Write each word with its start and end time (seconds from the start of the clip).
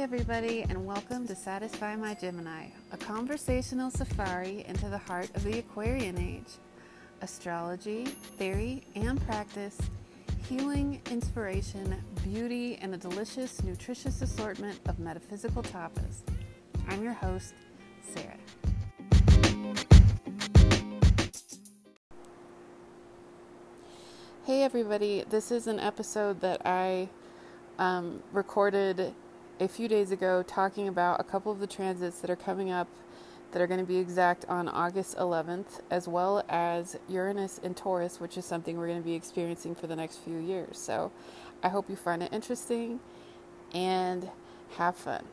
Everybody, 0.00 0.62
and 0.62 0.86
welcome 0.86 1.26
to 1.26 1.36
Satisfy 1.36 1.94
My 1.94 2.14
Gemini, 2.14 2.68
a 2.90 2.96
conversational 2.96 3.90
safari 3.90 4.64
into 4.66 4.88
the 4.88 4.96
heart 4.96 5.28
of 5.34 5.44
the 5.44 5.58
Aquarian 5.58 6.16
age. 6.16 6.54
Astrology, 7.20 8.06
theory, 8.06 8.82
and 8.94 9.22
practice, 9.26 9.76
healing, 10.48 11.02
inspiration, 11.10 12.02
beauty, 12.24 12.78
and 12.80 12.94
a 12.94 12.96
delicious, 12.96 13.62
nutritious 13.62 14.22
assortment 14.22 14.80
of 14.88 14.98
metaphysical 14.98 15.62
tapas. 15.62 16.22
I'm 16.88 17.02
your 17.02 17.12
host, 17.12 17.52
Sarah. 18.02 18.38
Hey, 24.46 24.62
everybody, 24.62 25.24
this 25.28 25.52
is 25.52 25.66
an 25.66 25.78
episode 25.78 26.40
that 26.40 26.62
I 26.64 27.10
um, 27.78 28.22
recorded 28.32 29.12
a 29.60 29.68
few 29.68 29.88
days 29.88 30.10
ago 30.10 30.42
talking 30.42 30.88
about 30.88 31.20
a 31.20 31.22
couple 31.22 31.52
of 31.52 31.60
the 31.60 31.66
transits 31.66 32.20
that 32.20 32.30
are 32.30 32.36
coming 32.36 32.70
up 32.70 32.88
that 33.52 33.60
are 33.60 33.66
going 33.66 33.80
to 33.80 33.86
be 33.86 33.98
exact 33.98 34.46
on 34.46 34.68
August 34.68 35.18
11th, 35.18 35.80
as 35.90 36.08
well 36.08 36.42
as 36.48 36.98
Uranus 37.10 37.58
in 37.58 37.74
Taurus, 37.74 38.20
which 38.20 38.38
is 38.38 38.46
something 38.46 38.78
we're 38.78 38.86
going 38.86 39.02
to 39.02 39.04
be 39.04 39.14
experiencing 39.14 39.74
for 39.74 39.86
the 39.86 39.94
next 39.94 40.16
few 40.16 40.38
years. 40.38 40.78
So 40.78 41.12
I 41.62 41.68
hope 41.68 41.90
you 41.90 41.96
find 41.96 42.22
it 42.22 42.32
interesting 42.32 43.00
and 43.74 44.30
have 44.78 44.96
fun. 44.96 45.24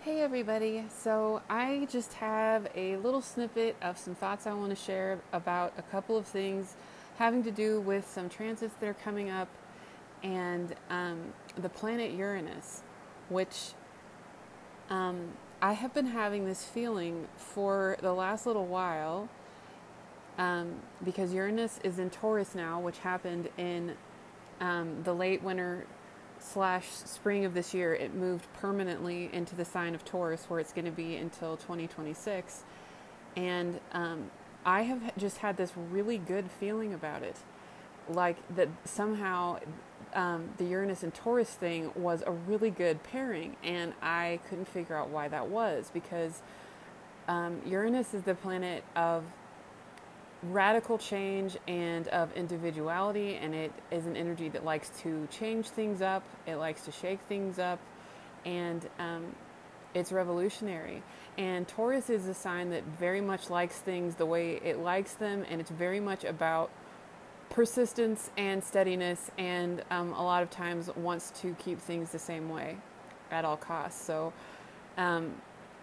Hey 0.00 0.22
everybody, 0.22 0.86
so 0.88 1.40
I 1.48 1.86
just 1.88 2.14
have 2.14 2.66
a 2.74 2.96
little 2.96 3.22
snippet 3.22 3.76
of 3.80 3.96
some 3.96 4.16
thoughts 4.16 4.44
I 4.48 4.54
want 4.54 4.70
to 4.70 4.76
share 4.76 5.20
about 5.32 5.72
a 5.78 5.82
couple 5.82 6.16
of 6.16 6.26
things 6.26 6.74
having 7.18 7.44
to 7.44 7.52
do 7.52 7.80
with 7.80 8.08
some 8.08 8.28
transits 8.28 8.74
that 8.80 8.88
are 8.88 8.94
coming 8.94 9.30
up 9.30 9.48
and 10.22 10.74
um, 10.90 11.32
the 11.56 11.68
planet 11.68 12.12
Uranus, 12.12 12.82
which 13.28 13.72
um, 14.90 15.32
I 15.60 15.72
have 15.72 15.92
been 15.92 16.06
having 16.06 16.44
this 16.44 16.64
feeling 16.64 17.28
for 17.36 17.96
the 18.00 18.12
last 18.12 18.46
little 18.46 18.66
while 18.66 19.28
um, 20.38 20.76
because 21.04 21.34
Uranus 21.34 21.80
is 21.82 21.98
in 21.98 22.10
Taurus 22.10 22.54
now, 22.54 22.80
which 22.80 22.98
happened 22.98 23.48
in 23.58 23.94
um, 24.60 25.02
the 25.02 25.12
late 25.12 25.42
winter 25.42 25.84
slash 26.38 26.88
spring 26.88 27.44
of 27.44 27.54
this 27.54 27.74
year. 27.74 27.92
It 27.94 28.14
moved 28.14 28.46
permanently 28.54 29.30
into 29.32 29.56
the 29.56 29.64
sign 29.64 29.94
of 29.94 30.04
Taurus, 30.04 30.44
where 30.48 30.60
it's 30.60 30.72
going 30.72 30.84
to 30.84 30.92
be 30.92 31.16
until 31.16 31.56
2026. 31.56 32.62
And 33.36 33.80
um, 33.92 34.30
I 34.64 34.82
have 34.82 35.16
just 35.16 35.38
had 35.38 35.56
this 35.56 35.72
really 35.90 36.18
good 36.18 36.50
feeling 36.50 36.94
about 36.94 37.22
it. 37.22 37.36
Like 38.08 38.36
that 38.56 38.68
somehow 38.84 39.58
um, 40.14 40.48
the 40.56 40.64
Uranus 40.64 41.02
and 41.02 41.14
Taurus 41.14 41.50
thing 41.50 41.90
was 41.94 42.22
a 42.26 42.32
really 42.32 42.70
good 42.70 43.02
pairing, 43.02 43.56
and 43.62 43.92
I 44.02 44.40
couldn't 44.48 44.68
figure 44.68 44.96
out 44.96 45.10
why 45.10 45.28
that 45.28 45.48
was 45.48 45.90
because 45.92 46.42
um, 47.28 47.60
Uranus 47.66 48.14
is 48.14 48.22
the 48.22 48.34
planet 48.34 48.84
of 48.96 49.24
radical 50.42 50.98
change 50.98 51.56
and 51.66 52.08
of 52.08 52.32
individuality, 52.36 53.34
and 53.34 53.54
it 53.54 53.72
is 53.90 54.06
an 54.06 54.16
energy 54.16 54.48
that 54.50 54.64
likes 54.64 54.90
to 55.02 55.26
change 55.30 55.68
things 55.68 56.00
up, 56.00 56.22
it 56.46 56.56
likes 56.56 56.84
to 56.84 56.92
shake 56.92 57.20
things 57.22 57.58
up, 57.58 57.78
and 58.44 58.88
um, 58.98 59.24
it's 59.94 60.12
revolutionary. 60.12 61.02
And 61.36 61.66
Taurus 61.68 62.10
is 62.10 62.26
a 62.26 62.34
sign 62.34 62.70
that 62.70 62.84
very 62.98 63.20
much 63.20 63.50
likes 63.50 63.76
things 63.78 64.14
the 64.14 64.26
way 64.26 64.60
it 64.64 64.78
likes 64.78 65.14
them, 65.14 65.44
and 65.48 65.60
it's 65.60 65.70
very 65.70 66.00
much 66.00 66.24
about 66.24 66.70
persistence 67.50 68.30
and 68.36 68.62
steadiness, 68.62 69.30
and 69.38 69.82
um, 69.90 70.12
a 70.12 70.22
lot 70.22 70.42
of 70.42 70.50
times 70.50 70.90
wants 70.96 71.30
to 71.40 71.54
keep 71.58 71.80
things 71.80 72.10
the 72.10 72.18
same 72.18 72.48
way 72.48 72.76
at 73.30 73.44
all 73.44 73.56
costs. 73.56 74.00
So, 74.04 74.32
um, 74.96 75.34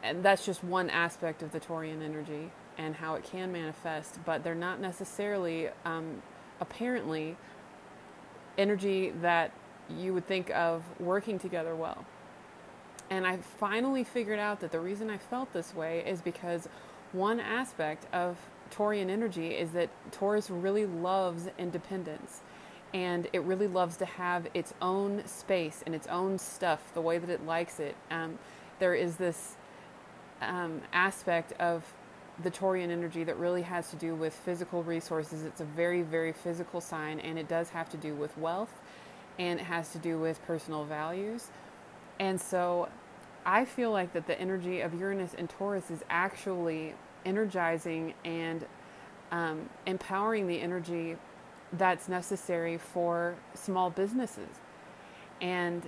and 0.03 0.23
that's 0.23 0.45
just 0.45 0.63
one 0.63 0.89
aspect 0.89 1.41
of 1.41 1.51
the 1.51 1.59
Taurian 1.59 2.03
energy 2.03 2.51
and 2.77 2.95
how 2.95 3.15
it 3.15 3.23
can 3.23 3.51
manifest, 3.51 4.19
but 4.25 4.43
they're 4.43 4.53
not 4.53 4.79
necessarily, 4.79 5.69
um, 5.85 6.21
apparently, 6.59 7.37
energy 8.57 9.11
that 9.21 9.51
you 9.89 10.13
would 10.13 10.27
think 10.27 10.49
of 10.51 10.83
working 10.99 11.39
together 11.39 11.75
well. 11.75 12.05
And 13.09 13.25
I 13.25 13.37
finally 13.37 14.03
figured 14.03 14.39
out 14.39 14.59
that 14.61 14.71
the 14.71 14.79
reason 14.79 15.09
I 15.09 15.17
felt 15.17 15.53
this 15.53 15.75
way 15.75 16.03
is 16.05 16.21
because 16.21 16.67
one 17.11 17.39
aspect 17.39 18.07
of 18.13 18.37
Taurian 18.71 19.09
energy 19.09 19.49
is 19.49 19.71
that 19.71 19.89
Taurus 20.11 20.49
really 20.49 20.85
loves 20.85 21.49
independence 21.57 22.41
and 22.93 23.27
it 23.33 23.41
really 23.43 23.67
loves 23.67 23.97
to 23.97 24.05
have 24.05 24.47
its 24.53 24.73
own 24.81 25.25
space 25.27 25.83
and 25.85 25.93
its 25.93 26.07
own 26.07 26.37
stuff 26.37 26.93
the 26.93 27.01
way 27.01 27.17
that 27.17 27.29
it 27.29 27.45
likes 27.45 27.79
it. 27.79 27.95
Um, 28.09 28.39
there 28.79 28.95
is 28.95 29.17
this 29.17 29.55
um, 30.41 30.81
aspect 30.93 31.51
of 31.59 31.83
the 32.43 32.51
Taurian 32.51 32.89
energy 32.89 33.23
that 33.23 33.37
really 33.37 33.61
has 33.61 33.89
to 33.89 33.95
do 33.95 34.13
with 34.13 34.33
physical 34.33 34.83
resources. 34.83 35.43
It's 35.43 35.61
a 35.61 35.65
very, 35.65 36.01
very 36.01 36.33
physical 36.33 36.81
sign 36.81 37.19
and 37.19 37.39
it 37.39 37.47
does 37.47 37.69
have 37.69 37.89
to 37.89 37.97
do 37.97 38.13
with 38.13 38.37
wealth 38.37 38.81
and 39.39 39.59
it 39.59 39.63
has 39.63 39.91
to 39.91 39.97
do 39.97 40.19
with 40.19 40.41
personal 40.45 40.85
values. 40.85 41.49
And 42.19 42.39
so 42.39 42.89
I 43.45 43.65
feel 43.65 43.91
like 43.91 44.13
that 44.13 44.27
the 44.27 44.39
energy 44.39 44.81
of 44.81 44.93
Uranus 44.93 45.33
and 45.37 45.49
Taurus 45.49 45.91
is 45.91 46.03
actually 46.09 46.95
energizing 47.25 48.13
and 48.23 48.65
um, 49.31 49.69
empowering 49.85 50.47
the 50.47 50.59
energy 50.61 51.17
that's 51.73 52.07
necessary 52.07 52.77
for 52.77 53.35
small 53.53 53.89
businesses 53.89 54.59
and 55.41 55.83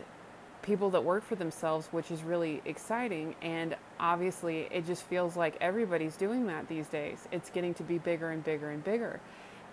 people 0.61 0.89
that 0.89 1.03
work 1.03 1.23
for 1.23 1.35
themselves, 1.35 1.87
which 1.91 2.11
is 2.11 2.23
really 2.23 2.61
exciting. 2.65 3.35
And 3.41 3.75
obviously, 3.99 4.67
it 4.71 4.85
just 4.85 5.03
feels 5.03 5.37
like 5.37 5.55
everybody's 5.61 6.17
doing 6.17 6.47
that 6.47 6.67
these 6.67 6.87
days. 6.87 7.27
It's 7.31 7.49
getting 7.49 7.73
to 7.75 7.83
be 7.83 7.97
bigger 7.97 8.31
and 8.31 8.43
bigger 8.43 8.69
and 8.69 8.83
bigger. 8.83 9.21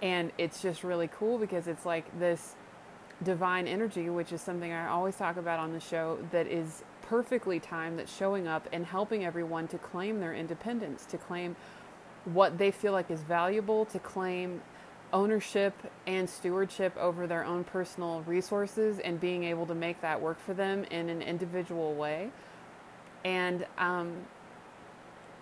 And 0.02 0.30
it's 0.38 0.62
just 0.62 0.84
really 0.84 1.08
cool 1.08 1.38
because 1.38 1.66
it's 1.66 1.84
like 1.84 2.18
this 2.18 2.54
divine 3.24 3.66
energy, 3.66 4.10
which 4.10 4.32
is 4.32 4.40
something 4.40 4.72
I 4.72 4.88
always 4.88 5.16
talk 5.16 5.36
about 5.36 5.58
on 5.58 5.72
the 5.72 5.80
show, 5.80 6.18
that 6.30 6.46
is 6.46 6.84
perfectly 7.02 7.60
timed 7.60 7.98
that's 7.98 8.14
showing 8.14 8.46
up 8.46 8.68
and 8.72 8.86
helping 8.86 9.24
everyone 9.24 9.68
to 9.68 9.78
claim 9.78 10.20
their 10.20 10.34
independence, 10.34 11.04
to 11.06 11.18
claim 11.18 11.56
what 12.24 12.56
they 12.58 12.70
feel 12.70 12.92
like 12.92 13.10
is 13.10 13.22
valuable, 13.22 13.84
to 13.86 13.98
claim 13.98 14.62
ownership 15.12 15.74
and 16.06 16.28
stewardship 16.28 16.96
over 16.96 17.26
their 17.26 17.44
own 17.44 17.62
personal 17.64 18.22
resources 18.22 18.98
and 18.98 19.20
being 19.20 19.44
able 19.44 19.66
to 19.66 19.74
make 19.74 20.00
that 20.00 20.20
work 20.20 20.40
for 20.40 20.54
them 20.54 20.84
in 20.90 21.08
an 21.08 21.22
individual 21.22 21.94
way. 21.94 22.30
And 23.24 23.64
um, 23.78 24.16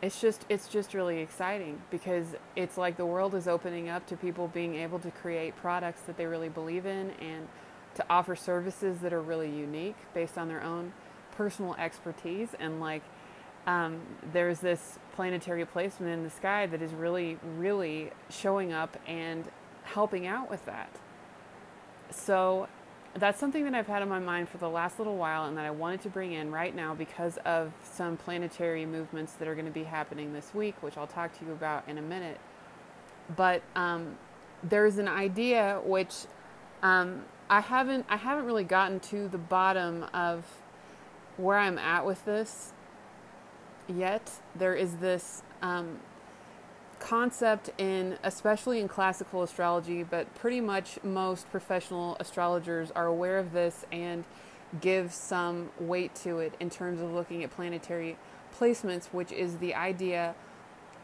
it's 0.03 0.21
just 0.21 0.45
it's 0.49 0.69
just 0.69 0.95
really 0.95 1.21
exciting 1.21 1.81
because 1.91 2.27
it's 2.57 2.77
like 2.77 2.97
the 2.97 3.07
world 3.07 3.35
is 3.35 3.47
opening 3.47 3.89
up 3.89 4.05
to 4.09 4.17
people 4.17 4.49
being 4.49 4.75
able 4.75 4.99
to 4.99 5.11
create 5.11 5.57
products 5.57 6.03
that 6.03 6.17
they 6.17 6.27
really 6.27 6.49
believe 6.49 6.87
in 6.87 7.11
and 7.13 7.49
to 7.95 8.05
offer 8.09 8.35
services 8.35 8.99
that 8.99 9.13
are 9.13 9.21
really 9.21 9.51
unique 9.51 9.97
based 10.15 10.39
on 10.39 10.49
their 10.49 10.63
own 10.63 10.93
personal 11.37 11.75
expertise 11.75 12.49
and 12.59 12.81
like 12.81 13.03
um, 13.67 14.01
there's 14.33 14.59
this 14.59 14.99
planetary 15.15 15.65
placement 15.65 16.13
in 16.13 16.25
the 16.25 16.31
sky 16.31 16.67
that 16.67 16.83
is 16.83 16.93
really 16.93 17.39
really 17.57 18.11
showing 18.29 18.73
up 18.73 18.97
and 19.07 19.49
helping 19.85 20.27
out 20.27 20.51
with 20.51 20.65
that 20.67 20.91
so 22.11 22.69
that's 23.15 23.39
something 23.39 23.65
that 23.65 23.75
I've 23.75 23.87
had 23.87 24.03
on 24.03 24.09
my 24.09 24.19
mind 24.19 24.49
for 24.49 24.59
the 24.59 24.69
last 24.69 24.99
little 24.99 25.17
while 25.17 25.45
and 25.45 25.57
that 25.59 25.67
I 25.67 25.71
wanted 25.71 26.01
to 26.03 26.09
bring 26.09 26.33
in 26.33 26.51
right 26.51 26.75
now 26.75 26.95
because 26.95 27.37
of 27.45 27.73
some 27.83 28.17
planetary 28.17 28.87
movements 28.87 29.35
that 29.35 29.47
are 29.47 29.55
going 29.55 29.67
to 29.67 29.73
be 29.73 29.85
happening 29.85 30.33
this 30.33 30.55
week, 30.55 30.75
which 30.83 30.97
I'll 30.97 31.07
talk 31.07 31.39
to 31.39 31.45
you 31.45 31.53
about 31.53 31.87
in 31.89 31.99
a 31.99 32.03
minute. 32.03 32.41
But 33.37 33.63
um, 33.77 34.17
there's 34.63 34.97
an 34.99 35.09
idea 35.09 35.81
which 35.85 36.15
um, 36.83 37.25
I 37.53 37.61
haven't 37.61 38.07
I 38.09 38.17
haven't 38.17 38.47
really 38.47 38.65
gotten 38.65 38.99
to 39.01 39.29
the 39.29 39.37
bottom 39.37 40.07
of 40.15 40.47
where 41.37 41.59
I'm 41.59 41.77
at 41.77 42.07
with 42.07 42.25
this 42.25 42.73
yet. 43.87 44.41
There 44.57 44.75
is 44.75 44.97
this 44.97 45.43
um, 45.61 45.99
concept 46.99 47.69
in, 47.77 48.17
especially 48.23 48.81
in 48.81 48.89
classical 48.89 49.43
astrology, 49.43 50.03
but 50.03 50.35
pretty 50.35 50.63
much 50.63 50.99
most 51.05 51.51
professional 51.51 52.17
astrologers 52.19 52.91
are 52.93 53.05
aware 53.05 53.37
of 53.39 53.53
this 53.53 53.85
and 53.93 54.25
give 54.81 55.13
some 55.13 55.69
weight 55.79 56.15
to 56.15 56.39
it 56.39 56.55
in 56.59 56.71
terms 56.71 57.03
of 57.03 57.13
looking 57.13 57.45
at 57.45 57.51
planetary 57.51 58.17
placements, 58.59 59.09
which 59.13 59.31
is 59.31 59.59
the 59.59 59.75
idea 59.75 60.35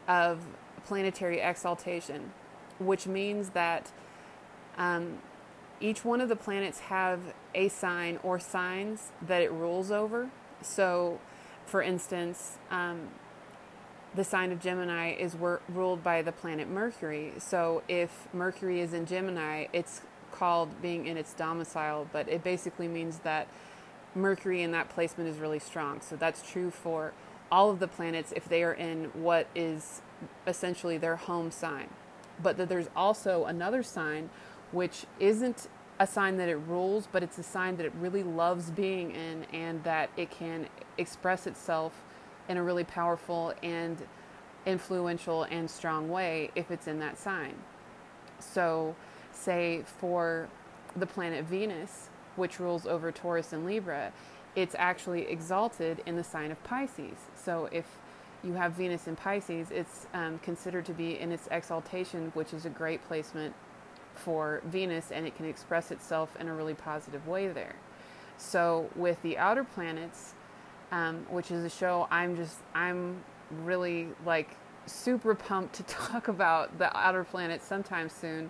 of 0.07 0.47
planetary 0.83 1.41
exaltation, 1.41 2.31
which 2.79 3.05
means 3.05 3.49
that 3.49 3.91
um, 4.79 5.19
each 5.81 6.03
one 6.03 6.21
of 6.21 6.29
the 6.29 6.35
planets 6.35 6.79
have 6.81 7.19
a 7.55 7.69
sign 7.69 8.19
or 8.23 8.39
signs 8.39 9.11
that 9.21 9.41
it 9.41 9.51
rules 9.51 9.91
over. 9.91 10.29
So, 10.61 11.19
for 11.65 11.81
instance, 11.81 12.57
um, 12.69 13.09
the 14.15 14.23
sign 14.23 14.51
of 14.51 14.59
Gemini 14.59 15.13
is 15.13 15.35
wor- 15.35 15.61
ruled 15.69 16.03
by 16.03 16.21
the 16.21 16.31
planet 16.31 16.67
Mercury. 16.67 17.33
So, 17.37 17.83
if 17.87 18.27
Mercury 18.33 18.81
is 18.81 18.93
in 18.93 19.05
Gemini, 19.05 19.67
it's 19.71 20.01
called 20.31 20.81
being 20.81 21.07
in 21.07 21.17
its 21.17 21.33
domicile, 21.33 22.07
but 22.11 22.27
it 22.29 22.43
basically 22.43 22.87
means 22.87 23.19
that 23.19 23.47
Mercury 24.15 24.61
in 24.61 24.71
that 24.71 24.89
placement 24.89 25.29
is 25.29 25.37
really 25.37 25.59
strong. 25.59 26.01
So 26.01 26.15
that's 26.15 26.49
true 26.49 26.71
for 26.71 27.13
all 27.51 27.69
of 27.69 27.79
the 27.79 27.87
planets 27.87 28.31
if 28.35 28.47
they 28.47 28.63
are 28.63 28.73
in 28.73 29.05
what 29.13 29.47
is 29.55 30.01
essentially 30.47 30.97
their 30.97 31.15
home 31.15 31.51
sign. 31.51 31.89
But 32.41 32.57
that 32.57 32.69
there's 32.69 32.89
also 32.95 33.45
another 33.45 33.83
sign 33.83 34.29
which 34.71 35.05
isn't 35.19 35.67
a 35.99 36.07
sign 36.07 36.37
that 36.37 36.47
it 36.47 36.55
rules, 36.55 37.07
but 37.11 37.23
it's 37.23 37.37
a 37.37 37.43
sign 37.43 37.75
that 37.77 37.85
it 37.85 37.93
really 37.99 38.23
loves 38.23 38.71
being 38.71 39.11
in 39.11 39.43
and 39.53 39.83
that 39.83 40.09
it 40.15 40.31
can 40.31 40.67
express 40.97 41.45
itself 41.45 41.93
in 42.47 42.57
a 42.57 42.63
really 42.63 42.85
powerful 42.85 43.53
and 43.61 43.97
influential 44.65 45.43
and 45.43 45.69
strong 45.69 46.09
way 46.09 46.51
if 46.55 46.71
it's 46.71 46.87
in 46.87 46.99
that 46.99 47.17
sign. 47.17 47.55
So, 48.39 48.95
say 49.31 49.83
for 49.85 50.47
the 50.95 51.05
planet 51.05 51.45
Venus, 51.45 52.09
which 52.35 52.59
rules 52.59 52.87
over 52.87 53.11
Taurus 53.11 53.51
and 53.51 53.65
Libra, 53.65 54.13
it's 54.55 54.75
actually 54.77 55.27
exalted 55.27 56.01
in 56.05 56.15
the 56.15 56.23
sign 56.23 56.51
of 56.51 56.63
Pisces. 56.63 57.17
So, 57.35 57.67
if 57.71 57.85
you 58.41 58.53
have 58.53 58.73
Venus 58.73 59.07
in 59.07 59.17
Pisces, 59.17 59.69
it's 59.69 60.07
um, 60.13 60.39
considered 60.39 60.85
to 60.85 60.93
be 60.93 61.19
in 61.19 61.31
its 61.33 61.49
exaltation, 61.51 62.31
which 62.33 62.53
is 62.53 62.65
a 62.65 62.69
great 62.69 63.05
placement 63.05 63.53
for 64.15 64.61
Venus, 64.65 65.11
and 65.11 65.25
it 65.25 65.35
can 65.35 65.45
express 65.45 65.91
itself 65.91 66.35
in 66.39 66.47
a 66.47 66.53
really 66.53 66.73
positive 66.73 67.27
way 67.27 67.47
there. 67.47 67.75
So, 68.37 68.89
with 68.95 69.21
the 69.21 69.37
outer 69.37 69.63
planets, 69.63 70.33
um, 70.91 71.25
which 71.29 71.51
is 71.51 71.63
a 71.63 71.69
show 71.69 72.07
I'm 72.09 72.35
just, 72.35 72.57
I'm 72.73 73.23
really 73.63 74.07
like 74.25 74.55
super 74.85 75.35
pumped 75.35 75.75
to 75.75 75.83
talk 75.83 76.27
about 76.27 76.77
the 76.77 76.95
outer 76.97 77.23
planets 77.23 77.65
sometime 77.65 78.09
soon. 78.09 78.49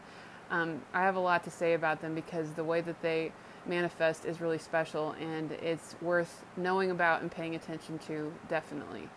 Um, 0.50 0.82
I 0.94 1.02
have 1.02 1.16
a 1.16 1.20
lot 1.20 1.44
to 1.44 1.52
say 1.52 1.74
about 1.74 2.02
them 2.02 2.16
because 2.16 2.52
the 2.52 2.64
way 2.64 2.82
that 2.82 3.02
they 3.02 3.32
manifest 3.66 4.26
is 4.26 4.42
really 4.42 4.58
special 4.58 5.12
and 5.20 5.52
it's 5.52 5.96
worth 6.02 6.44
knowing 6.58 6.92
about 6.92 7.22
and 7.22 7.32
paying 7.32 7.56
attention 7.56 8.00
to, 8.00 8.32
definitely. 8.48 9.10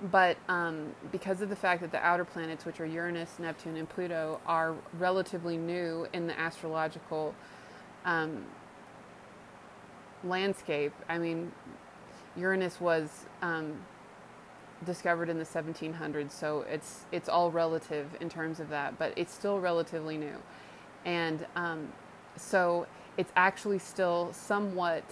But 0.00 0.36
um, 0.48 0.94
because 1.10 1.42
of 1.42 1.48
the 1.48 1.56
fact 1.56 1.80
that 1.80 1.90
the 1.90 2.04
outer 2.04 2.24
planets, 2.24 2.64
which 2.64 2.80
are 2.80 2.86
Uranus, 2.86 3.38
Neptune, 3.38 3.76
and 3.76 3.88
Pluto, 3.88 4.40
are 4.46 4.74
relatively 4.98 5.56
new 5.56 6.06
in 6.12 6.28
the 6.28 6.38
astrological 6.38 7.34
um, 8.04 8.44
landscape, 10.22 10.92
I 11.08 11.18
mean, 11.18 11.50
Uranus 12.36 12.80
was 12.80 13.26
um, 13.42 13.74
discovered 14.86 15.28
in 15.28 15.38
the 15.38 15.44
1700s, 15.44 16.30
so 16.30 16.64
it's 16.70 17.04
it's 17.10 17.28
all 17.28 17.50
relative 17.50 18.06
in 18.20 18.28
terms 18.28 18.60
of 18.60 18.68
that, 18.68 18.98
but 18.98 19.12
it's 19.16 19.34
still 19.34 19.58
relatively 19.58 20.16
new, 20.16 20.36
and 21.04 21.44
um, 21.56 21.92
so 22.36 22.86
it's 23.16 23.32
actually 23.34 23.80
still 23.80 24.32
somewhat 24.32 25.02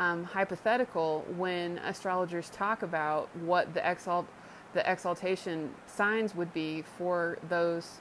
um, 0.00 0.24
hypothetical 0.24 1.24
when 1.36 1.78
astrologers 1.78 2.50
talk 2.50 2.82
about 2.82 3.28
what 3.36 3.74
the 3.74 3.88
exalt 3.88 4.26
the 4.74 4.90
exaltation 4.90 5.74
signs 5.86 6.34
would 6.34 6.52
be 6.52 6.82
for 6.98 7.38
those 7.48 8.00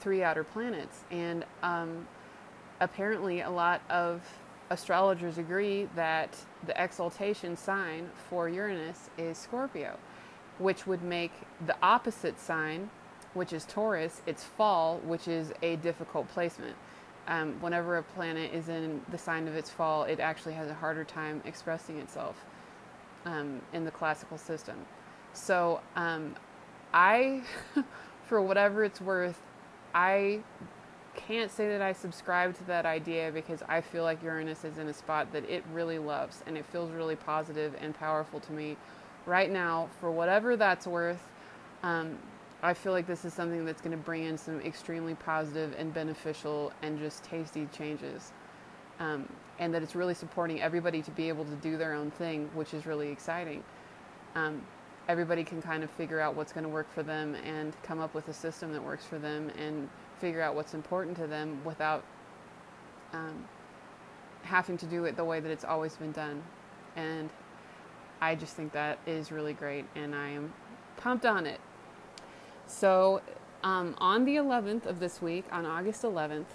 three 0.00 0.22
outer 0.22 0.42
planets, 0.42 1.04
and 1.10 1.44
um, 1.62 2.08
apparently 2.80 3.42
a 3.42 3.50
lot 3.50 3.82
of 3.90 4.22
astrologers 4.70 5.36
agree 5.36 5.86
that 5.94 6.36
the 6.66 6.82
exaltation 6.82 7.54
sign 7.54 8.08
for 8.28 8.48
Uranus 8.48 9.10
is 9.18 9.36
Scorpio 9.36 9.98
which 10.58 10.86
would 10.86 11.02
make 11.02 11.32
the 11.66 11.76
opposite 11.82 12.38
sign, 12.38 12.90
which 13.34 13.52
is 13.52 13.64
Taurus, 13.64 14.22
its 14.26 14.44
fall, 14.44 14.98
which 14.98 15.26
is 15.26 15.52
a 15.62 15.76
difficult 15.76 16.28
placement. 16.28 16.76
Um, 17.26 17.54
whenever 17.60 17.96
a 17.96 18.02
planet 18.02 18.52
is 18.52 18.68
in 18.68 19.00
the 19.10 19.16
sign 19.16 19.48
of 19.48 19.54
its 19.54 19.70
fall, 19.70 20.04
it 20.04 20.20
actually 20.20 20.54
has 20.54 20.68
a 20.68 20.74
harder 20.74 21.04
time 21.04 21.42
expressing 21.46 21.98
itself 21.98 22.44
um, 23.24 23.62
in 23.72 23.84
the 23.84 23.90
classical 23.90 24.36
system. 24.36 24.76
So, 25.32 25.80
um, 25.96 26.36
I, 26.92 27.42
for 28.28 28.42
whatever 28.42 28.84
it's 28.84 29.00
worth, 29.00 29.40
I 29.94 30.40
can't 31.14 31.50
say 31.50 31.68
that 31.68 31.80
I 31.80 31.92
subscribe 31.92 32.56
to 32.58 32.64
that 32.64 32.86
idea 32.86 33.30
because 33.32 33.62
I 33.68 33.80
feel 33.80 34.02
like 34.02 34.22
Uranus 34.22 34.64
is 34.64 34.78
in 34.78 34.88
a 34.88 34.92
spot 34.92 35.32
that 35.32 35.48
it 35.48 35.64
really 35.72 35.98
loves 35.98 36.42
and 36.46 36.56
it 36.58 36.64
feels 36.66 36.90
really 36.90 37.16
positive 37.16 37.74
and 37.80 37.94
powerful 37.94 38.40
to 38.40 38.52
me 38.52 38.76
right 39.26 39.50
now, 39.50 39.88
for 40.00 40.10
whatever 40.10 40.56
that's 40.56 40.86
worth, 40.86 41.22
um, 41.82 42.18
I 42.64 42.72
feel 42.72 42.92
like 42.92 43.06
this 43.06 43.26
is 43.26 43.34
something 43.34 43.66
that's 43.66 43.82
going 43.82 43.94
to 43.96 44.02
bring 44.02 44.24
in 44.24 44.38
some 44.38 44.58
extremely 44.62 45.14
positive 45.14 45.74
and 45.76 45.92
beneficial 45.92 46.72
and 46.80 46.98
just 46.98 47.22
tasty 47.22 47.68
changes. 47.76 48.32
Um, 49.00 49.28
and 49.58 49.74
that 49.74 49.82
it's 49.82 49.94
really 49.94 50.14
supporting 50.14 50.62
everybody 50.62 51.02
to 51.02 51.10
be 51.10 51.28
able 51.28 51.44
to 51.44 51.56
do 51.56 51.76
their 51.76 51.92
own 51.92 52.10
thing, 52.12 52.48
which 52.54 52.72
is 52.72 52.86
really 52.86 53.10
exciting. 53.10 53.62
Um, 54.34 54.62
everybody 55.08 55.44
can 55.44 55.60
kind 55.60 55.84
of 55.84 55.90
figure 55.90 56.20
out 56.20 56.36
what's 56.36 56.54
going 56.54 56.64
to 56.64 56.70
work 56.70 56.90
for 56.90 57.02
them 57.02 57.34
and 57.34 57.76
come 57.82 58.00
up 58.00 58.14
with 58.14 58.28
a 58.28 58.32
system 58.32 58.72
that 58.72 58.82
works 58.82 59.04
for 59.04 59.18
them 59.18 59.50
and 59.58 59.86
figure 60.18 60.40
out 60.40 60.54
what's 60.54 60.72
important 60.72 61.18
to 61.18 61.26
them 61.26 61.62
without 61.64 62.02
um, 63.12 63.46
having 64.40 64.78
to 64.78 64.86
do 64.86 65.04
it 65.04 65.16
the 65.16 65.24
way 65.24 65.38
that 65.38 65.50
it's 65.50 65.66
always 65.66 65.96
been 65.96 66.12
done. 66.12 66.42
And 66.96 67.28
I 68.22 68.34
just 68.34 68.56
think 68.56 68.72
that 68.72 69.00
is 69.06 69.30
really 69.30 69.52
great, 69.52 69.84
and 69.94 70.14
I 70.14 70.30
am 70.30 70.54
pumped 70.96 71.26
on 71.26 71.44
it. 71.44 71.60
So, 72.66 73.22
um, 73.62 73.94
on 73.98 74.24
the 74.24 74.36
11th 74.36 74.86
of 74.86 75.00
this 75.00 75.22
week, 75.22 75.44
on 75.50 75.66
August 75.66 76.02
11th, 76.02 76.46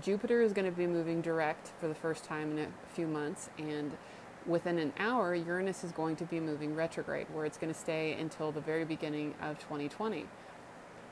Jupiter 0.00 0.42
is 0.42 0.52
going 0.52 0.64
to 0.64 0.76
be 0.76 0.86
moving 0.86 1.20
direct 1.20 1.72
for 1.80 1.88
the 1.88 1.94
first 1.94 2.24
time 2.24 2.52
in 2.52 2.58
a 2.58 2.94
few 2.94 3.06
months, 3.06 3.50
and 3.58 3.96
within 4.46 4.78
an 4.78 4.92
hour, 4.98 5.34
Uranus 5.34 5.84
is 5.84 5.92
going 5.92 6.16
to 6.16 6.24
be 6.24 6.38
moving 6.38 6.74
retrograde, 6.74 7.26
where 7.32 7.44
it's 7.44 7.58
going 7.58 7.72
to 7.72 7.78
stay 7.78 8.12
until 8.14 8.52
the 8.52 8.60
very 8.60 8.84
beginning 8.84 9.34
of 9.40 9.58
2020. 9.58 10.26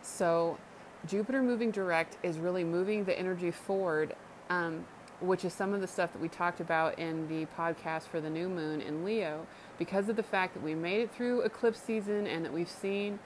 So, 0.02 0.58
Jupiter 1.06 1.42
moving 1.42 1.70
direct 1.70 2.16
is 2.22 2.38
really 2.38 2.64
moving 2.64 3.04
the 3.04 3.18
energy 3.18 3.50
forward 3.50 4.14
um, 4.50 4.84
which 5.20 5.44
is 5.44 5.52
some 5.52 5.72
of 5.72 5.80
the 5.80 5.86
stuff 5.86 6.12
that 6.12 6.20
we 6.20 6.28
talked 6.28 6.60
about 6.60 6.98
in 6.98 7.28
the 7.28 7.46
podcast 7.56 8.02
for 8.02 8.20
the 8.20 8.30
new 8.30 8.48
moon 8.48 8.80
in 8.80 9.04
Leo, 9.04 9.46
because 9.78 10.08
of 10.08 10.16
the 10.16 10.22
fact 10.22 10.54
that 10.54 10.62
we 10.62 10.74
made 10.74 11.00
it 11.00 11.12
through 11.12 11.42
eclipse 11.42 11.80
season 11.80 12.26
and 12.26 12.44
that 12.44 12.52
we've 12.52 12.68
seen 12.68 13.18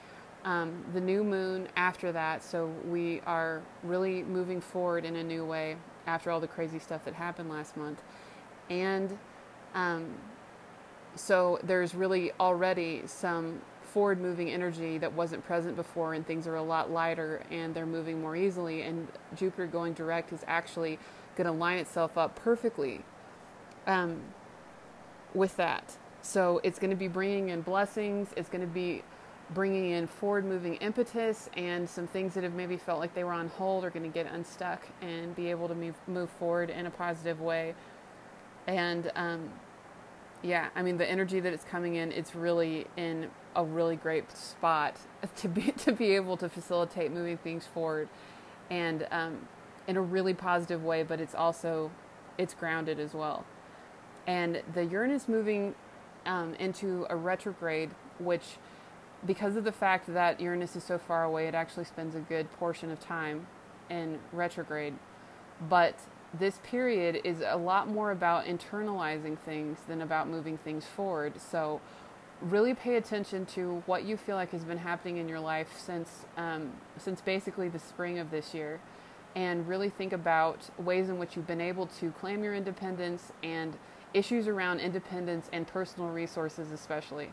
um, 0.45 0.83
the 0.93 1.01
new 1.01 1.23
moon 1.23 1.67
after 1.75 2.11
that. 2.11 2.43
So 2.43 2.71
we 2.85 3.21
are 3.25 3.61
really 3.83 4.23
moving 4.23 4.61
forward 4.61 5.05
in 5.05 5.15
a 5.15 5.23
new 5.23 5.45
way 5.45 5.77
after 6.07 6.31
all 6.31 6.39
the 6.39 6.47
crazy 6.47 6.79
stuff 6.79 7.05
that 7.05 7.13
happened 7.13 7.49
last 7.49 7.77
month. 7.77 8.01
And 8.69 9.17
um, 9.73 10.15
so 11.15 11.59
there's 11.63 11.93
really 11.93 12.31
already 12.39 13.03
some 13.05 13.61
forward 13.81 14.21
moving 14.21 14.49
energy 14.51 14.97
that 14.99 15.11
wasn't 15.11 15.43
present 15.45 15.75
before, 15.75 16.13
and 16.13 16.25
things 16.25 16.45
are 16.47 16.55
a 16.55 16.63
lot 16.63 16.91
lighter 16.91 17.43
and 17.49 17.73
they're 17.73 17.85
moving 17.85 18.21
more 18.21 18.35
easily. 18.35 18.83
And 18.83 19.07
Jupiter 19.35 19.67
going 19.67 19.93
direct 19.93 20.31
is 20.31 20.43
actually 20.47 20.99
going 21.35 21.47
to 21.47 21.53
line 21.53 21.79
itself 21.79 22.17
up 22.17 22.35
perfectly 22.35 23.03
um, 23.87 24.21
with 25.33 25.55
that. 25.57 25.97
So 26.21 26.59
it's 26.63 26.79
going 26.79 26.91
to 26.91 26.95
be 26.95 27.07
bringing 27.07 27.49
in 27.49 27.61
blessings. 27.61 28.29
It's 28.35 28.49
going 28.49 28.61
to 28.61 28.67
be 28.67 29.03
bringing 29.53 29.91
in 29.91 30.07
forward 30.07 30.45
moving 30.45 30.75
impetus 30.75 31.49
and 31.57 31.89
some 31.89 32.07
things 32.07 32.33
that 32.35 32.43
have 32.43 32.53
maybe 32.53 32.77
felt 32.77 32.99
like 32.99 33.13
they 33.15 33.23
were 33.23 33.33
on 33.33 33.49
hold 33.49 33.83
are 33.83 33.89
going 33.89 34.03
to 34.03 34.13
get 34.13 34.31
unstuck 34.31 34.85
and 35.01 35.35
be 35.35 35.49
able 35.49 35.67
to 35.67 35.75
move, 35.75 35.95
move 36.07 36.29
forward 36.29 36.69
in 36.69 36.85
a 36.85 36.91
positive 36.91 37.41
way. 37.41 37.73
And 38.67 39.11
um, 39.15 39.49
yeah, 40.43 40.69
I 40.75 40.83
mean, 40.83 40.97
the 40.97 41.09
energy 41.09 41.39
that 41.39 41.51
it's 41.51 41.65
coming 41.65 41.95
in, 41.95 42.11
it's 42.11 42.35
really 42.35 42.85
in 42.95 43.29
a 43.55 43.63
really 43.63 43.95
great 43.95 44.31
spot 44.31 44.95
to 45.37 45.47
be, 45.47 45.71
to 45.71 45.91
be 45.91 46.15
able 46.15 46.37
to 46.37 46.49
facilitate 46.49 47.11
moving 47.11 47.37
things 47.37 47.65
forward. 47.65 48.07
And 48.69 49.07
um, 49.09 49.47
in 49.87 49.97
a 49.97 50.01
really 50.01 50.35
positive 50.35 50.83
way, 50.83 51.01
but 51.01 51.19
it's 51.19 51.33
also 51.33 51.89
it's 52.37 52.53
grounded 52.53 52.99
as 52.99 53.13
well. 53.15 53.43
And 54.27 54.61
the 54.73 54.85
Uranus 54.85 55.27
moving 55.27 55.73
um, 56.27 56.53
into 56.55 57.07
a 57.09 57.15
retrograde, 57.15 57.89
which 58.19 58.43
because 59.25 59.55
of 59.55 59.63
the 59.63 59.71
fact 59.71 60.11
that 60.13 60.39
Uranus 60.39 60.75
is 60.75 60.83
so 60.83 60.97
far 60.97 61.23
away, 61.23 61.47
it 61.47 61.55
actually 61.55 61.85
spends 61.85 62.15
a 62.15 62.19
good 62.19 62.51
portion 62.53 62.91
of 62.91 62.99
time 62.99 63.47
in 63.89 64.19
retrograde. 64.31 64.93
But 65.67 65.95
this 66.33 66.59
period 66.63 67.21
is 67.23 67.41
a 67.45 67.57
lot 67.57 67.87
more 67.87 68.11
about 68.11 68.45
internalizing 68.45 69.37
things 69.37 69.79
than 69.87 70.01
about 70.01 70.29
moving 70.29 70.57
things 70.57 70.85
forward. 70.85 71.33
So, 71.39 71.81
really 72.41 72.73
pay 72.73 72.95
attention 72.95 73.45
to 73.45 73.83
what 73.85 74.05
you 74.05 74.15
feel 74.15 74.37
like 74.37 74.51
has 74.51 74.63
been 74.63 74.77
happening 74.77 75.17
in 75.17 75.27
your 75.27 75.41
life 75.41 75.77
since 75.77 76.25
um, 76.37 76.71
since 76.97 77.19
basically 77.19 77.67
the 77.67 77.79
spring 77.79 78.17
of 78.17 78.31
this 78.31 78.53
year 78.53 78.79
and 79.35 79.67
really 79.67 79.89
think 79.89 80.13
about 80.13 80.69
ways 80.79 81.09
in 81.09 81.19
which 81.19 81.35
you've 81.35 81.47
been 81.47 81.61
able 81.61 81.85
to 81.85 82.11
claim 82.11 82.43
your 82.43 82.55
independence 82.55 83.31
and 83.43 83.77
issues 84.13 84.47
around 84.47 84.79
independence 84.79 85.49
and 85.53 85.67
personal 85.67 86.09
resources, 86.09 86.71
especially. 86.71 87.31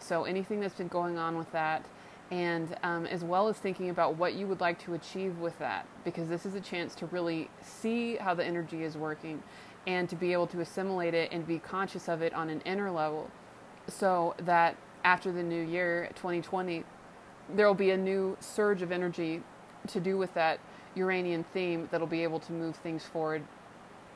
So, 0.00 0.24
anything 0.24 0.60
that's 0.60 0.74
been 0.74 0.88
going 0.88 1.18
on 1.18 1.36
with 1.36 1.50
that, 1.52 1.84
and 2.30 2.76
um, 2.82 3.06
as 3.06 3.24
well 3.24 3.48
as 3.48 3.56
thinking 3.56 3.90
about 3.90 4.16
what 4.16 4.34
you 4.34 4.46
would 4.46 4.60
like 4.60 4.78
to 4.84 4.94
achieve 4.94 5.38
with 5.38 5.58
that, 5.58 5.86
because 6.04 6.28
this 6.28 6.46
is 6.46 6.54
a 6.54 6.60
chance 6.60 6.94
to 6.96 7.06
really 7.06 7.48
see 7.60 8.16
how 8.16 8.34
the 8.34 8.44
energy 8.44 8.82
is 8.82 8.96
working 8.96 9.42
and 9.86 10.08
to 10.08 10.16
be 10.16 10.32
able 10.32 10.46
to 10.46 10.60
assimilate 10.60 11.14
it 11.14 11.32
and 11.32 11.46
be 11.46 11.58
conscious 11.58 12.08
of 12.08 12.22
it 12.22 12.34
on 12.34 12.50
an 12.50 12.60
inner 12.62 12.90
level 12.90 13.30
so 13.88 14.34
that 14.38 14.76
after 15.04 15.32
the 15.32 15.42
new 15.42 15.62
year 15.62 16.06
2020 16.16 16.84
there 17.54 17.66
will 17.66 17.74
be 17.74 17.90
a 17.90 17.96
new 17.96 18.36
surge 18.40 18.82
of 18.82 18.92
energy 18.92 19.42
to 19.86 19.98
do 19.98 20.18
with 20.18 20.32
that 20.34 20.60
uranian 20.94 21.42
theme 21.54 21.88
that'll 21.90 22.06
be 22.06 22.22
able 22.22 22.38
to 22.38 22.52
move 22.52 22.76
things 22.76 23.04
forward 23.04 23.42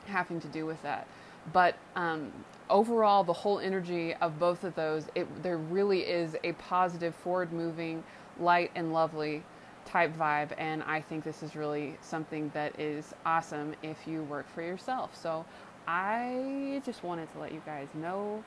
having 0.07 0.39
to 0.41 0.47
do 0.47 0.65
with 0.65 0.81
that. 0.83 1.07
But 1.51 1.75
um, 1.95 2.31
overall 2.69 3.23
the 3.23 3.33
whole 3.33 3.59
energy 3.59 4.13
of 4.15 4.39
both 4.39 4.63
of 4.63 4.75
those 4.75 5.05
it, 5.15 5.43
there 5.43 5.57
really 5.57 6.01
is 6.01 6.35
a 6.43 6.53
positive 6.53 7.13
forward 7.15 7.51
moving 7.53 8.03
light 8.39 8.71
and 8.75 8.91
lovely 8.91 9.43
type 9.85 10.15
vibe 10.17 10.49
and 10.57 10.81
i 10.83 10.99
think 10.99 11.23
this 11.23 11.43
is 11.43 11.55
really 11.55 11.95
something 12.01 12.49
that 12.53 12.77
is 12.79 13.13
awesome 13.25 13.75
if 13.83 14.07
you 14.07 14.23
work 14.23 14.49
for 14.49 14.61
yourself. 14.61 15.15
So 15.15 15.45
i 15.87 16.81
just 16.85 17.03
wanted 17.03 17.31
to 17.33 17.39
let 17.39 17.51
you 17.51 17.61
guys 17.65 17.87
know 17.93 18.43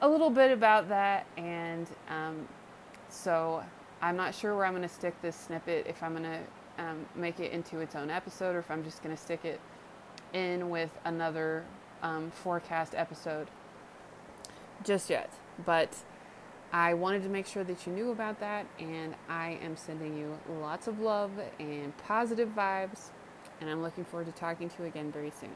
a 0.00 0.08
little 0.08 0.30
bit 0.30 0.50
about 0.50 0.88
that 0.88 1.26
and 1.36 1.86
um, 2.08 2.48
so 3.10 3.62
i'm 4.00 4.16
not 4.16 4.34
sure 4.34 4.56
where 4.56 4.64
i'm 4.64 4.72
going 4.72 4.82
to 4.82 4.88
stick 4.88 5.14
this 5.20 5.36
snippet 5.36 5.86
if 5.86 6.02
i'm 6.02 6.12
going 6.16 6.24
to 6.24 6.40
um, 6.82 7.04
make 7.14 7.38
it 7.38 7.52
into 7.52 7.80
its 7.80 7.94
own 7.94 8.08
episode 8.08 8.56
or 8.56 8.60
if 8.60 8.70
i'm 8.70 8.82
just 8.82 9.02
going 9.02 9.14
to 9.14 9.22
stick 9.22 9.44
it 9.44 9.60
in 10.32 10.70
with 10.70 10.90
another 11.04 11.64
um, 12.02 12.30
forecast 12.30 12.94
episode 12.94 13.48
just 14.84 15.10
yet. 15.10 15.32
But 15.64 15.96
I 16.72 16.94
wanted 16.94 17.22
to 17.24 17.28
make 17.28 17.46
sure 17.46 17.64
that 17.64 17.86
you 17.86 17.92
knew 17.92 18.10
about 18.10 18.40
that, 18.40 18.66
and 18.78 19.14
I 19.28 19.58
am 19.62 19.76
sending 19.76 20.16
you 20.16 20.38
lots 20.60 20.88
of 20.88 21.00
love 21.00 21.30
and 21.58 21.96
positive 21.98 22.48
vibes, 22.50 23.10
and 23.60 23.68
I'm 23.68 23.82
looking 23.82 24.04
forward 24.04 24.26
to 24.26 24.32
talking 24.32 24.68
to 24.70 24.82
you 24.82 24.88
again 24.88 25.12
very 25.12 25.32
soon. 25.38 25.50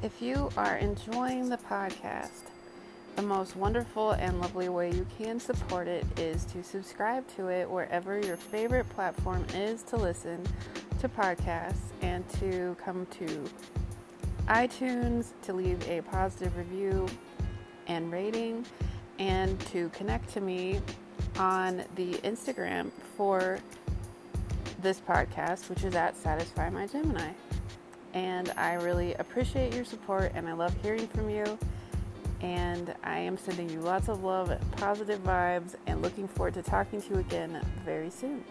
If 0.00 0.22
you 0.22 0.48
are 0.56 0.76
enjoying 0.76 1.48
the 1.48 1.56
podcast, 1.56 2.42
the 3.16 3.22
most 3.22 3.56
wonderful 3.56 4.12
and 4.12 4.40
lovely 4.40 4.68
way 4.68 4.92
you 4.92 5.04
can 5.18 5.40
support 5.40 5.88
it 5.88 6.06
is 6.16 6.44
to 6.46 6.62
subscribe 6.62 7.26
to 7.34 7.48
it 7.48 7.68
wherever 7.68 8.20
your 8.20 8.36
favorite 8.36 8.88
platform 8.90 9.44
is 9.54 9.82
to 9.82 9.96
listen 9.96 10.40
to 11.00 11.08
podcasts 11.08 11.90
and 12.00 12.28
to 12.34 12.76
come 12.84 13.08
to 13.18 13.44
iTunes 14.46 15.32
to 15.42 15.52
leave 15.52 15.82
a 15.88 16.00
positive 16.02 16.56
review 16.56 17.08
and 17.88 18.12
rating 18.12 18.64
and 19.18 19.58
to 19.62 19.88
connect 19.88 20.28
to 20.28 20.40
me 20.40 20.80
on 21.40 21.82
the 21.96 22.14
Instagram 22.18 22.92
for 23.16 23.58
this 24.80 25.00
podcast, 25.00 25.68
which 25.68 25.82
is 25.82 25.96
at 25.96 26.16
Satisfy 26.16 26.70
My 26.70 26.86
Gemini. 26.86 27.32
And 28.14 28.52
I 28.56 28.74
really 28.74 29.14
appreciate 29.14 29.74
your 29.74 29.84
support 29.84 30.32
and 30.34 30.48
I 30.48 30.52
love 30.52 30.74
hearing 30.82 31.06
from 31.08 31.28
you. 31.28 31.58
And 32.40 32.94
I 33.02 33.18
am 33.18 33.36
sending 33.36 33.68
you 33.68 33.80
lots 33.80 34.08
of 34.08 34.22
love, 34.22 34.56
positive 34.72 35.22
vibes, 35.24 35.74
and 35.86 36.02
looking 36.02 36.28
forward 36.28 36.54
to 36.54 36.62
talking 36.62 37.02
to 37.02 37.14
you 37.14 37.20
again 37.20 37.60
very 37.84 38.10
soon. 38.10 38.44